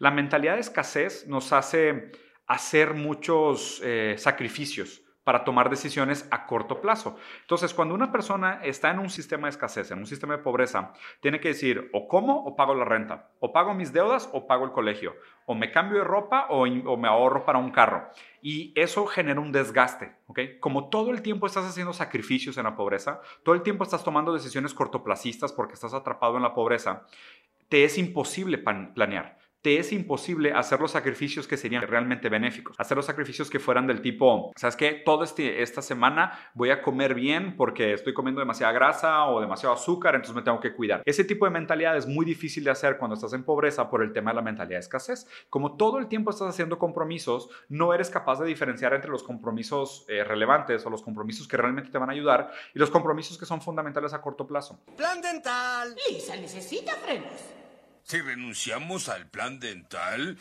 La 0.00 0.10
mentalidad 0.10 0.54
de 0.54 0.60
escasez 0.60 1.28
nos 1.28 1.52
hace 1.52 2.10
hacer 2.48 2.94
muchos 2.94 3.80
eh, 3.84 4.16
sacrificios 4.18 5.04
para 5.24 5.44
tomar 5.44 5.68
decisiones 5.70 6.26
a 6.30 6.46
corto 6.46 6.80
plazo. 6.80 7.16
Entonces, 7.42 7.74
cuando 7.74 7.94
una 7.94 8.10
persona 8.10 8.60
está 8.62 8.90
en 8.90 8.98
un 8.98 9.10
sistema 9.10 9.46
de 9.46 9.50
escasez, 9.50 9.90
en 9.90 9.98
un 9.98 10.06
sistema 10.06 10.36
de 10.36 10.42
pobreza, 10.42 10.92
tiene 11.20 11.40
que 11.40 11.48
decir, 11.48 11.90
o 11.92 12.08
como 12.08 12.44
o 12.44 12.56
pago 12.56 12.74
la 12.74 12.84
renta, 12.84 13.30
o 13.38 13.52
pago 13.52 13.74
mis 13.74 13.92
deudas 13.92 14.28
o 14.32 14.46
pago 14.46 14.64
el 14.64 14.72
colegio, 14.72 15.14
o 15.46 15.54
me 15.54 15.70
cambio 15.70 15.98
de 15.98 16.04
ropa 16.04 16.46
o, 16.48 16.62
o 16.62 16.96
me 16.96 17.08
ahorro 17.08 17.44
para 17.44 17.58
un 17.58 17.70
carro. 17.70 18.08
Y 18.42 18.72
eso 18.74 19.06
genera 19.06 19.40
un 19.40 19.52
desgaste, 19.52 20.16
¿ok? 20.26 20.40
Como 20.60 20.88
todo 20.88 21.10
el 21.10 21.22
tiempo 21.22 21.46
estás 21.46 21.66
haciendo 21.66 21.92
sacrificios 21.92 22.56
en 22.56 22.64
la 22.64 22.76
pobreza, 22.76 23.20
todo 23.44 23.54
el 23.54 23.62
tiempo 23.62 23.84
estás 23.84 24.02
tomando 24.02 24.32
decisiones 24.32 24.72
cortoplacistas 24.72 25.52
porque 25.52 25.74
estás 25.74 25.92
atrapado 25.92 26.36
en 26.36 26.42
la 26.42 26.54
pobreza, 26.54 27.06
te 27.68 27.84
es 27.84 27.98
imposible 27.98 28.58
planear 28.58 29.38
te 29.62 29.78
es 29.78 29.92
imposible 29.92 30.52
hacer 30.52 30.80
los 30.80 30.92
sacrificios 30.92 31.46
que 31.46 31.56
serían 31.56 31.82
realmente 31.82 32.28
benéficos. 32.28 32.76
Hacer 32.78 32.96
los 32.96 33.06
sacrificios 33.06 33.50
que 33.50 33.58
fueran 33.58 33.86
del 33.86 34.00
tipo, 34.00 34.52
¿sabes 34.56 34.76
qué? 34.76 34.92
Toda 35.04 35.24
este, 35.24 35.62
esta 35.62 35.82
semana 35.82 36.38
voy 36.54 36.70
a 36.70 36.82
comer 36.82 37.14
bien 37.14 37.56
porque 37.56 37.92
estoy 37.92 38.14
comiendo 38.14 38.40
demasiada 38.40 38.72
grasa 38.72 39.26
o 39.26 39.40
demasiado 39.40 39.74
azúcar, 39.74 40.14
entonces 40.14 40.34
me 40.34 40.42
tengo 40.42 40.60
que 40.60 40.72
cuidar. 40.72 41.02
Ese 41.04 41.24
tipo 41.24 41.44
de 41.44 41.50
mentalidad 41.50 41.96
es 41.96 42.06
muy 42.06 42.24
difícil 42.24 42.64
de 42.64 42.70
hacer 42.70 42.96
cuando 42.96 43.14
estás 43.14 43.32
en 43.34 43.44
pobreza 43.44 43.90
por 43.90 44.02
el 44.02 44.12
tema 44.12 44.30
de 44.30 44.36
la 44.36 44.42
mentalidad 44.42 44.76
de 44.76 44.80
escasez. 44.80 45.26
Como 45.50 45.76
todo 45.76 45.98
el 45.98 46.08
tiempo 46.08 46.30
estás 46.30 46.48
haciendo 46.48 46.78
compromisos, 46.78 47.50
no 47.68 47.92
eres 47.92 48.08
capaz 48.08 48.40
de 48.40 48.46
diferenciar 48.46 48.94
entre 48.94 49.10
los 49.10 49.22
compromisos 49.22 50.06
eh, 50.08 50.24
relevantes 50.24 50.84
o 50.86 50.90
los 50.90 51.02
compromisos 51.02 51.46
que 51.46 51.56
realmente 51.56 51.90
te 51.90 51.98
van 51.98 52.08
a 52.08 52.12
ayudar 52.12 52.50
y 52.74 52.78
los 52.78 52.90
compromisos 52.90 53.36
que 53.36 53.44
son 53.44 53.60
fundamentales 53.60 54.14
a 54.14 54.22
corto 54.22 54.46
plazo. 54.46 54.80
Plan 54.96 55.20
dental. 55.20 55.94
Lisa 56.08 56.36
necesita 56.36 56.92
frenos. 56.96 57.60
Si 58.04 58.20
renunciamos 58.20 59.08
al 59.08 59.28
plan 59.28 59.60
dental, 59.60 60.38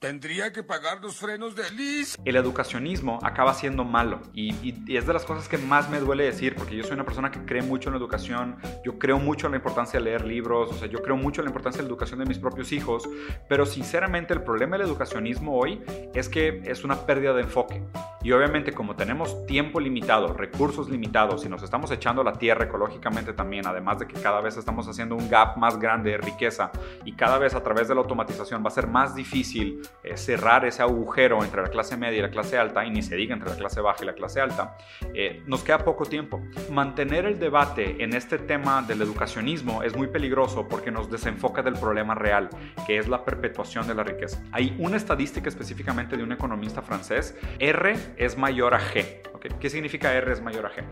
Tendría 0.00 0.50
que 0.50 0.62
pagar 0.62 1.02
los 1.02 1.16
frenos 1.16 1.54
de 1.54 1.70
Liz. 1.72 2.16
El 2.24 2.36
educacionismo 2.36 3.18
acaba 3.22 3.52
siendo 3.52 3.84
malo 3.84 4.22
y, 4.32 4.74
es 4.96 5.06
de 5.06 5.12
las 5.12 5.26
cosas 5.26 5.46
que 5.46 5.58
más 5.58 5.90
me 5.90 6.00
duele 6.00 6.24
decir 6.24 6.54
porque 6.54 6.74
yo 6.74 6.84
soy 6.84 6.94
una 6.94 7.04
persona 7.04 7.30
que 7.30 7.44
cree 7.44 7.60
mucho 7.60 7.90
en 7.90 7.92
la 7.92 7.98
educación, 7.98 8.56
yo 8.82 8.98
creo 8.98 9.18
mucho 9.18 9.46
en 9.46 9.52
la 9.52 9.56
importancia 9.58 9.98
de 9.98 10.06
leer 10.06 10.24
libros, 10.24 10.70
o 10.70 10.72
sea, 10.72 10.88
yo 10.88 11.02
creo 11.02 11.18
mucho 11.18 11.42
en 11.42 11.44
la 11.44 11.50
importancia 11.50 11.82
de 11.82 11.82
la 11.82 11.90
educación 11.90 12.18
de 12.18 12.24
mis 12.24 12.38
propios 12.38 12.72
hijos, 12.72 13.06
pero 13.46 13.66
sinceramente 13.66 14.32
el 14.32 14.42
problema 14.42 14.78
del 14.78 14.86
educacionismo 14.86 15.58
hoy 15.58 15.82
es 16.14 16.30
que 16.30 16.62
es 16.64 16.82
una 16.82 17.04
pérdida 17.04 17.34
de 17.34 17.42
enfoque. 17.42 17.82
Y 18.22 18.32
obviamente 18.32 18.72
como 18.72 18.96
tenemos 18.96 19.44
tiempo 19.44 19.80
limitado, 19.80 20.32
recursos 20.32 20.88
limitados 20.88 21.44
y 21.44 21.50
nos 21.50 21.62
estamos 21.62 21.90
echando 21.90 22.24
la 22.24 22.32
tierra 22.32 22.64
ecológicamente 22.64 23.34
también, 23.34 23.66
además 23.66 23.98
de 23.98 24.06
que 24.06 24.18
cada 24.18 24.40
vez 24.40 24.56
estamos 24.56 24.88
haciendo 24.88 25.14
un 25.14 25.28
gap 25.28 25.58
más 25.58 25.78
grande 25.78 26.12
de 26.12 26.18
riqueza 26.18 26.70
y 27.04 27.12
cada 27.12 27.36
vez 27.36 27.54
a 27.54 27.62
través 27.62 27.88
de 27.88 27.94
la 27.94 28.00
automatización 28.00 28.64
va 28.64 28.68
a 28.68 28.72
ser 28.72 28.86
más 28.86 29.14
difícil 29.14 29.82
eh, 30.02 30.16
cerrar 30.16 30.64
ese 30.64 30.82
agujero 30.82 31.44
entre 31.44 31.62
la 31.62 31.68
clase 31.68 31.96
media 31.96 32.18
y 32.18 32.22
la 32.22 32.30
clase 32.30 32.56
alta, 32.56 32.84
y 32.84 32.90
ni 32.90 33.02
se 33.02 33.16
diga 33.16 33.34
entre 33.34 33.50
la 33.50 33.56
clase 33.56 33.80
baja 33.80 34.02
y 34.02 34.06
la 34.06 34.14
clase 34.14 34.40
alta, 34.40 34.76
eh, 35.14 35.42
nos 35.46 35.62
queda 35.62 35.78
poco 35.78 36.06
tiempo. 36.06 36.40
Mantener 36.70 37.26
el 37.26 37.38
debate 37.38 38.02
en 38.02 38.14
este 38.14 38.38
tema 38.38 38.82
del 38.82 39.02
educacionismo 39.02 39.82
es 39.82 39.96
muy 39.96 40.08
peligroso 40.08 40.68
porque 40.68 40.90
nos 40.90 41.10
desenfoca 41.10 41.62
del 41.62 41.74
problema 41.74 42.14
real, 42.14 42.48
que 42.86 42.98
es 42.98 43.08
la 43.08 43.24
perpetuación 43.24 43.86
de 43.86 43.94
la 43.94 44.02
riqueza. 44.02 44.42
Hay 44.52 44.74
una 44.78 44.96
estadística 44.96 45.48
específicamente 45.48 46.16
de 46.16 46.22
un 46.22 46.32
economista 46.32 46.82
francés, 46.82 47.36
R 47.58 47.94
es 48.16 48.38
mayor 48.38 48.74
a 48.74 48.80
G. 48.80 49.20
¿Qué 49.58 49.70
significa 49.70 50.12
R 50.14 50.32
es 50.32 50.40
mayor 50.40 50.66
a 50.66 50.70
G? 50.70 50.84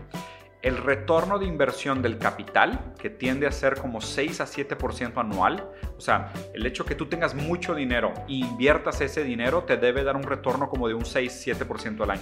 El 0.61 0.77
retorno 0.77 1.39
de 1.39 1.45
inversión 1.45 2.01
del 2.01 2.17
capital, 2.17 2.93
que 2.99 3.09
tiende 3.09 3.47
a 3.47 3.51
ser 3.51 3.75
como 3.75 4.01
6 4.01 4.41
a 4.41 4.45
7% 4.45 5.17
anual, 5.17 5.69
o 5.97 6.01
sea, 6.01 6.33
el 6.53 6.65
hecho 6.65 6.85
que 6.85 6.95
tú 6.95 7.05
tengas 7.05 7.33
mucho 7.33 7.75
dinero 7.75 8.13
e 8.27 8.33
inviertas 8.33 8.99
ese 9.01 9.23
dinero 9.23 9.63
te 9.63 9.77
debe 9.77 10.03
dar 10.03 10.17
un 10.17 10.23
retorno 10.23 10.69
como 10.69 10.87
de 10.87 10.93
un 10.93 11.03
6-7% 11.03 12.01
al 12.03 12.11
año. 12.11 12.21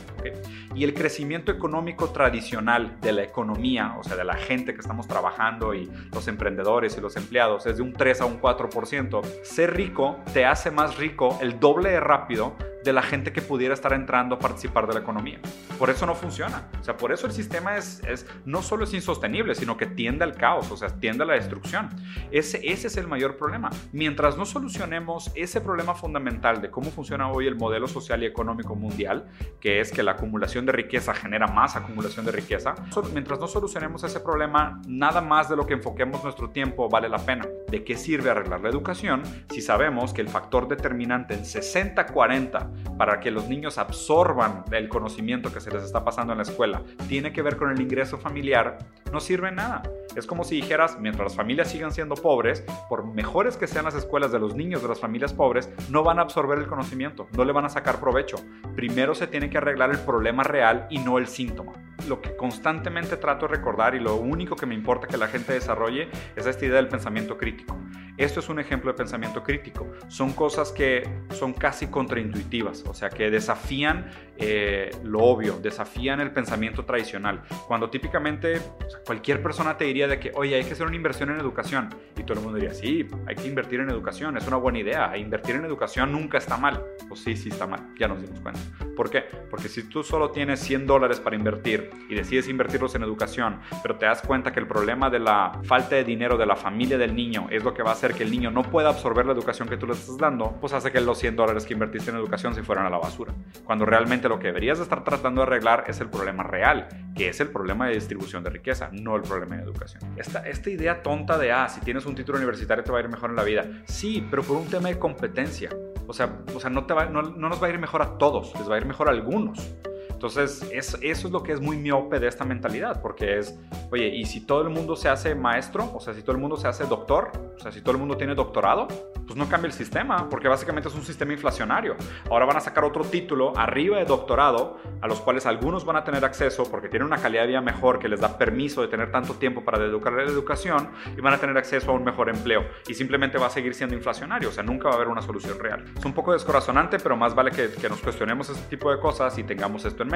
Y 0.75 0.83
el 0.83 0.93
crecimiento 0.93 1.51
económico 1.51 2.09
tradicional 2.09 2.99
de 3.01 3.11
la 3.11 3.23
economía, 3.23 3.95
o 3.99 4.03
sea, 4.03 4.15
de 4.15 4.23
la 4.23 4.35
gente 4.35 4.73
que 4.73 4.81
estamos 4.81 5.07
trabajando 5.07 5.73
y 5.73 5.89
los 6.13 6.27
emprendedores 6.27 6.95
y 6.97 7.01
los 7.01 7.15
empleados, 7.17 7.65
es 7.65 7.77
de 7.77 7.83
un 7.83 7.93
3 7.93 8.21
a 8.21 8.25
un 8.25 8.39
4%. 8.39 9.21
Ser 9.43 9.75
rico 9.75 10.17
te 10.33 10.45
hace 10.45 10.69
más 10.69 10.97
rico 10.97 11.37
el 11.41 11.59
doble 11.59 11.89
de 11.89 11.99
rápido 11.99 12.55
de 12.87 12.93
la 12.93 13.01
gente 13.01 13.33
que 13.33 13.41
pudiera 13.41 13.73
estar 13.73 13.91
entrando 13.91 14.35
a 14.35 14.39
participar 14.39 14.87
de 14.87 14.93
la 14.93 15.01
economía. 15.01 15.39
Por 15.77 15.89
eso 15.89 16.05
no 16.05 16.15
funciona. 16.15 16.69
O 16.79 16.83
sea, 16.85 16.95
por 16.95 17.11
eso 17.11 17.27
el 17.27 17.33
sistema 17.33 17.75
es, 17.75 18.01
es 18.07 18.25
no 18.45 18.61
solo 18.61 18.85
es 18.85 18.93
insostenible, 18.93 19.55
sino 19.55 19.75
que 19.75 19.85
tiende 19.85 20.23
al 20.23 20.35
caos, 20.35 20.71
o 20.71 20.77
sea, 20.77 20.87
tiende 20.87 21.25
a 21.25 21.27
la 21.27 21.33
destrucción. 21.33 21.89
Ese, 22.31 22.61
ese 22.63 22.87
es 22.87 22.95
el 22.95 23.05
mayor 23.05 23.35
problema. 23.35 23.69
Mientras 23.91 24.37
no 24.37 24.45
solucionemos 24.45 25.31
ese 25.35 25.59
problema 25.59 25.95
fundamental 25.95 26.61
de 26.61 26.71
cómo 26.71 26.89
funciona 26.89 27.29
hoy 27.29 27.45
el 27.47 27.57
modelo 27.57 27.89
social 27.89 28.23
y 28.23 28.25
económico 28.25 28.73
mundial, 28.73 29.25
que 29.59 29.81
es 29.81 29.91
que 29.91 30.01
la 30.01 30.13
acumulación 30.13 30.65
de 30.65 30.71
riqueza 30.71 31.13
genera 31.13 31.47
más 31.47 31.75
acumulación 31.75 32.25
de 32.25 32.31
riqueza, 32.31 32.73
mientras 33.13 33.37
no 33.37 33.49
solucionemos 33.49 34.01
ese 34.05 34.21
problema, 34.21 34.81
nada 34.87 35.19
más 35.19 35.49
de 35.49 35.57
lo 35.57 35.67
que 35.67 35.73
enfoquemos 35.73 36.23
nuestro 36.23 36.51
tiempo 36.51 36.87
vale 36.87 37.09
la 37.09 37.19
pena. 37.19 37.45
¿De 37.69 37.83
qué 37.83 37.97
sirve 37.97 38.29
arreglar 38.29 38.61
la 38.61 38.69
educación 38.69 39.23
si 39.49 39.61
sabemos 39.61 40.13
que 40.13 40.21
el 40.21 40.29
factor 40.29 40.69
determinante 40.69 41.33
en 41.33 41.41
60-40 41.41 42.76
para 42.97 43.19
que 43.19 43.31
los 43.31 43.47
niños 43.47 43.77
absorban 43.77 44.63
el 44.71 44.89
conocimiento 44.89 45.53
que 45.53 45.59
se 45.59 45.71
les 45.71 45.83
está 45.83 46.03
pasando 46.03 46.33
en 46.33 46.37
la 46.37 46.43
escuela 46.43 46.81
tiene 47.07 47.31
que 47.31 47.41
ver 47.41 47.57
con 47.57 47.71
el 47.71 47.81
ingreso 47.81 48.17
familiar, 48.17 48.77
no 49.11 49.19
sirve 49.19 49.51
nada. 49.51 49.83
Es 50.15 50.25
como 50.25 50.43
si 50.43 50.55
dijeras, 50.55 50.97
mientras 50.99 51.25
las 51.25 51.35
familias 51.35 51.69
sigan 51.69 51.91
siendo 51.91 52.15
pobres, 52.15 52.63
por 52.89 53.05
mejores 53.05 53.55
que 53.55 53.67
sean 53.67 53.85
las 53.85 53.95
escuelas 53.95 54.31
de 54.31 54.39
los 54.39 54.55
niños 54.55 54.81
de 54.81 54.87
las 54.87 54.99
familias 54.99 55.33
pobres, 55.33 55.69
no 55.89 56.03
van 56.03 56.17
a 56.17 56.23
absorber 56.23 56.57
el 56.57 56.67
conocimiento, 56.67 57.27
no 57.33 57.45
le 57.45 57.53
van 57.53 57.65
a 57.65 57.69
sacar 57.69 57.99
provecho. 57.99 58.37
Primero 58.75 59.13
se 59.13 59.27
tiene 59.27 59.49
que 59.49 59.59
arreglar 59.59 59.91
el 59.91 59.99
problema 59.99 60.43
real 60.43 60.87
y 60.89 60.99
no 60.99 61.17
el 61.17 61.27
síntoma. 61.27 61.73
Lo 62.07 62.21
que 62.21 62.35
constantemente 62.35 63.17
trato 63.17 63.47
de 63.47 63.55
recordar 63.55 63.93
y 63.95 63.99
lo 63.99 64.15
único 64.15 64.55
que 64.55 64.65
me 64.65 64.75
importa 64.75 65.07
que 65.07 65.17
la 65.17 65.27
gente 65.27 65.53
desarrolle 65.53 66.09
es 66.35 66.45
esta 66.45 66.65
idea 66.65 66.77
del 66.77 66.87
pensamiento 66.87 67.37
crítico. 67.37 67.77
Esto 68.17 68.39
es 68.39 68.49
un 68.49 68.59
ejemplo 68.59 68.91
de 68.91 68.97
pensamiento 68.97 69.43
crítico. 69.43 69.87
Son 70.07 70.33
cosas 70.33 70.71
que 70.71 71.07
son 71.31 71.53
casi 71.53 71.85
contraintuitivas, 71.87 72.83
o 72.87 72.93
sea, 72.93 73.09
que 73.09 73.29
desafían 73.29 74.09
eh, 74.37 74.91
lo 75.03 75.19
obvio, 75.19 75.59
desafían 75.59 76.19
el 76.19 76.31
pensamiento 76.31 76.85
tradicional. 76.85 77.41
Cuando 77.67 77.89
típicamente 77.89 78.59
cualquier 79.05 79.41
persona 79.41 79.77
te 79.77 79.85
diría 79.85 80.07
de 80.07 80.19
que, 80.19 80.31
oye, 80.35 80.55
hay 80.55 80.63
que 80.63 80.73
hacer 80.73 80.85
una 80.85 80.95
inversión 80.95 81.29
en 81.29 81.39
educación. 81.39 81.89
Y 82.15 82.23
todo 82.23 82.39
el 82.39 82.43
mundo 82.43 82.59
diría, 82.59 82.73
sí, 82.73 83.07
hay 83.25 83.35
que 83.35 83.47
invertir 83.47 83.79
en 83.79 83.89
educación, 83.89 84.37
es 84.37 84.47
una 84.47 84.57
buena 84.57 84.79
idea. 84.79 85.17
Invertir 85.17 85.55
en 85.55 85.65
educación 85.65 86.11
nunca 86.11 86.37
está 86.37 86.57
mal. 86.57 86.83
Pues 87.07 87.21
sí, 87.21 87.35
sí 87.35 87.49
está 87.49 87.67
mal, 87.67 87.93
ya 87.99 88.07
nos 88.07 88.21
dimos 88.21 88.39
cuenta. 88.41 88.59
¿Por 88.95 89.09
qué? 89.09 89.25
Porque 89.49 89.69
si 89.69 89.83
tú 89.83 90.03
solo 90.03 90.31
tienes 90.31 90.59
100 90.59 90.87
dólares 90.87 91.19
para 91.19 91.35
invertir 91.35 91.89
y 92.09 92.15
decides 92.15 92.47
invertirlos 92.47 92.95
en 92.95 93.03
educación, 93.03 93.59
pero 93.81 93.95
te 93.95 94.05
das 94.05 94.21
cuenta 94.21 94.51
que 94.51 94.59
el 94.59 94.67
problema 94.67 95.09
de 95.09 95.19
la 95.19 95.59
falta 95.63 95.95
de 95.95 96.03
dinero 96.03 96.37
de 96.37 96.45
la 96.45 96.55
familia 96.55 96.97
del 96.97 97.15
niño 97.15 97.47
es 97.51 97.63
lo 97.63 97.73
que 97.73 97.83
va 97.83 97.91
a 97.91 97.93
hacer 97.93 98.13
que 98.13 98.23
el 98.23 98.31
niño 98.31 98.49
no 98.51 98.63
pueda 98.63 98.89
absorber 98.89 99.25
la 99.25 99.33
educación 99.33 99.67
que 99.67 99.77
tú 99.77 99.85
le 99.85 99.93
estás 99.93 100.17
dando, 100.17 100.57
pues 100.59 100.73
hace 100.73 100.91
que 100.91 100.99
los 100.99 101.19
100 101.19 101.35
dólares 101.35 101.65
que 101.65 101.73
invertiste 101.73 102.11
en 102.11 102.17
educación 102.17 102.55
se 102.55 102.63
fueran 102.63 102.85
a 102.85 102.89
la 102.89 102.97
basura. 102.97 103.33
Cuando 103.63 103.85
realmente 103.85 104.26
lo 104.29 104.39
que 104.39 104.47
deberías 104.47 104.79
estar 104.79 105.03
tratando 105.03 105.41
de 105.41 105.47
arreglar 105.47 105.85
es 105.87 105.99
el 106.01 106.09
problema 106.09 106.43
real, 106.43 106.87
que 107.15 107.29
es 107.29 107.39
el 107.39 107.49
problema 107.49 107.87
de 107.87 107.95
distribución 107.95 108.43
de 108.43 108.49
riqueza, 108.49 108.89
no 108.91 109.15
el 109.15 109.23
problema 109.23 109.57
de 109.57 109.63
educación. 109.63 110.01
Esta, 110.17 110.47
esta 110.47 110.69
idea 110.69 111.01
tonta 111.01 111.37
de, 111.37 111.51
ah, 111.51 111.69
si 111.69 111.81
tienes 111.81 112.05
un 112.05 112.15
título 112.15 112.37
universitario 112.37 112.83
te 112.83 112.91
va 112.91 112.99
a 112.99 113.01
ir 113.01 113.09
mejor 113.09 113.29
en 113.29 113.35
la 113.35 113.43
vida. 113.43 113.65
Sí, 113.85 114.25
pero 114.29 114.43
por 114.43 114.57
un 114.57 114.67
tema 114.67 114.89
de 114.89 114.99
competencia. 114.99 115.69
O 116.07 116.13
sea, 116.13 116.39
o 116.55 116.59
sea 116.59 116.69
no, 116.69 116.85
te 116.85 116.93
va, 116.93 117.05
no, 117.05 117.21
no 117.21 117.49
nos 117.49 117.61
va 117.61 117.67
a 117.67 117.69
ir 117.69 117.79
mejor 117.79 118.01
a 118.01 118.17
todos, 118.17 118.53
les 118.57 118.69
va 118.69 118.75
a 118.75 118.77
ir 118.77 118.85
mejor 118.85 119.09
a 119.09 119.11
algunos. 119.11 119.75
Entonces, 120.17 120.67
eso, 120.73 120.97
eso 121.03 121.27
es 121.27 121.31
lo 121.31 121.43
que 121.43 121.51
es 121.51 121.61
muy 121.61 121.77
miope 121.77 122.19
de 122.19 122.27
esta 122.27 122.43
mentalidad, 122.43 123.03
porque 123.03 123.37
es, 123.37 123.55
oye, 123.91 124.07
¿y 124.07 124.25
si 124.25 124.41
todo 124.41 124.63
el 124.63 124.69
mundo 124.69 124.95
se 124.95 125.09
hace 125.09 125.35
maestro? 125.35 125.91
O 125.93 125.99
sea, 125.99 126.15
si 126.15 126.23
todo 126.23 126.31
el 126.31 126.39
mundo 126.39 126.57
se 126.57 126.67
hace 126.67 126.85
doctor, 126.85 127.29
o 127.55 127.59
sea, 127.59 127.71
si 127.71 127.81
todo 127.81 127.91
el 127.91 127.99
mundo 127.99 128.17
tiene 128.17 128.33
doctorado, 128.33 128.87
pues 129.27 129.37
no 129.37 129.47
cambia 129.47 129.67
el 129.67 129.73
sistema, 129.73 130.27
porque 130.27 130.47
básicamente 130.47 130.89
es 130.89 130.95
un 130.95 131.03
sistema 131.03 131.33
inflacionario. 131.33 131.95
Ahora 132.31 132.45
van 132.45 132.57
a 132.57 132.61
sacar 132.61 132.83
otro 132.83 133.03
título 133.03 133.55
arriba 133.55 133.99
de 133.99 134.05
doctorado, 134.05 134.79
a 135.01 135.07
los 135.07 135.19
cuales 135.21 135.45
algunos 135.45 135.85
van 135.85 135.97
a 135.97 136.03
tener 136.03 136.25
acceso 136.25 136.63
porque 136.63 136.89
tienen 136.89 137.05
una 137.05 137.17
calidad 137.17 137.43
de 137.43 137.49
vida 137.49 137.61
mejor 137.61 137.99
que 137.99 138.07
les 138.07 138.19
da 138.19 138.39
permiso 138.39 138.81
de 138.81 138.87
tener 138.87 139.11
tanto 139.11 139.35
tiempo 139.35 139.63
para 139.63 139.83
educar 139.85 140.13
la 140.13 140.23
educación 140.23 140.89
y 141.15 141.21
van 141.21 141.35
a 141.35 141.37
tener 141.37 141.55
acceso 141.57 141.91
a 141.91 141.93
un 141.93 142.03
mejor 142.03 142.29
empleo. 142.29 142.65
Y 142.87 142.95
simplemente 142.95 143.37
va 143.37 143.47
a 143.47 143.51
seguir 143.51 143.75
siendo 143.75 143.95
inflacionario, 143.95 144.49
o 144.49 144.51
sea, 144.51 144.63
nunca 144.63 144.87
va 144.87 144.93
a 144.93 144.95
haber 144.95 145.09
una 145.09 145.21
solución 145.21 145.59
real. 145.59 145.85
Es 145.95 146.05
un 146.05 146.13
poco 146.13 146.33
descorazonante, 146.33 146.97
pero 146.97 147.15
más 147.15 147.35
vale 147.35 147.51
que, 147.51 147.69
que 147.69 147.87
nos 147.87 147.99
cuestionemos 147.99 148.49
este 148.49 148.67
tipo 148.75 148.89
de 148.89 148.99
cosas 148.99 149.37
y 149.37 149.43
tengamos 149.43 149.85
esto 149.85 150.01
en 150.01 150.06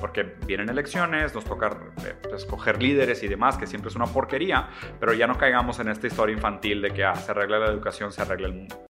porque 0.00 0.36
vienen 0.46 0.68
elecciones, 0.68 1.34
nos 1.34 1.44
toca 1.44 1.78
eh, 2.04 2.14
escoger 2.34 2.82
líderes 2.82 3.22
y 3.22 3.28
demás, 3.28 3.56
que 3.56 3.66
siempre 3.66 3.90
es 3.90 3.96
una 3.96 4.06
porquería, 4.06 4.68
pero 4.98 5.12
ya 5.12 5.26
no 5.26 5.36
caigamos 5.38 5.78
en 5.80 5.88
esta 5.88 6.06
historia 6.06 6.34
infantil 6.34 6.82
de 6.82 6.90
que 6.92 7.04
ah, 7.04 7.14
se 7.14 7.30
arregla 7.30 7.58
la 7.58 7.66
educación, 7.66 8.12
se 8.12 8.22
arregla 8.22 8.48
el 8.48 8.54
mundo. 8.54 8.76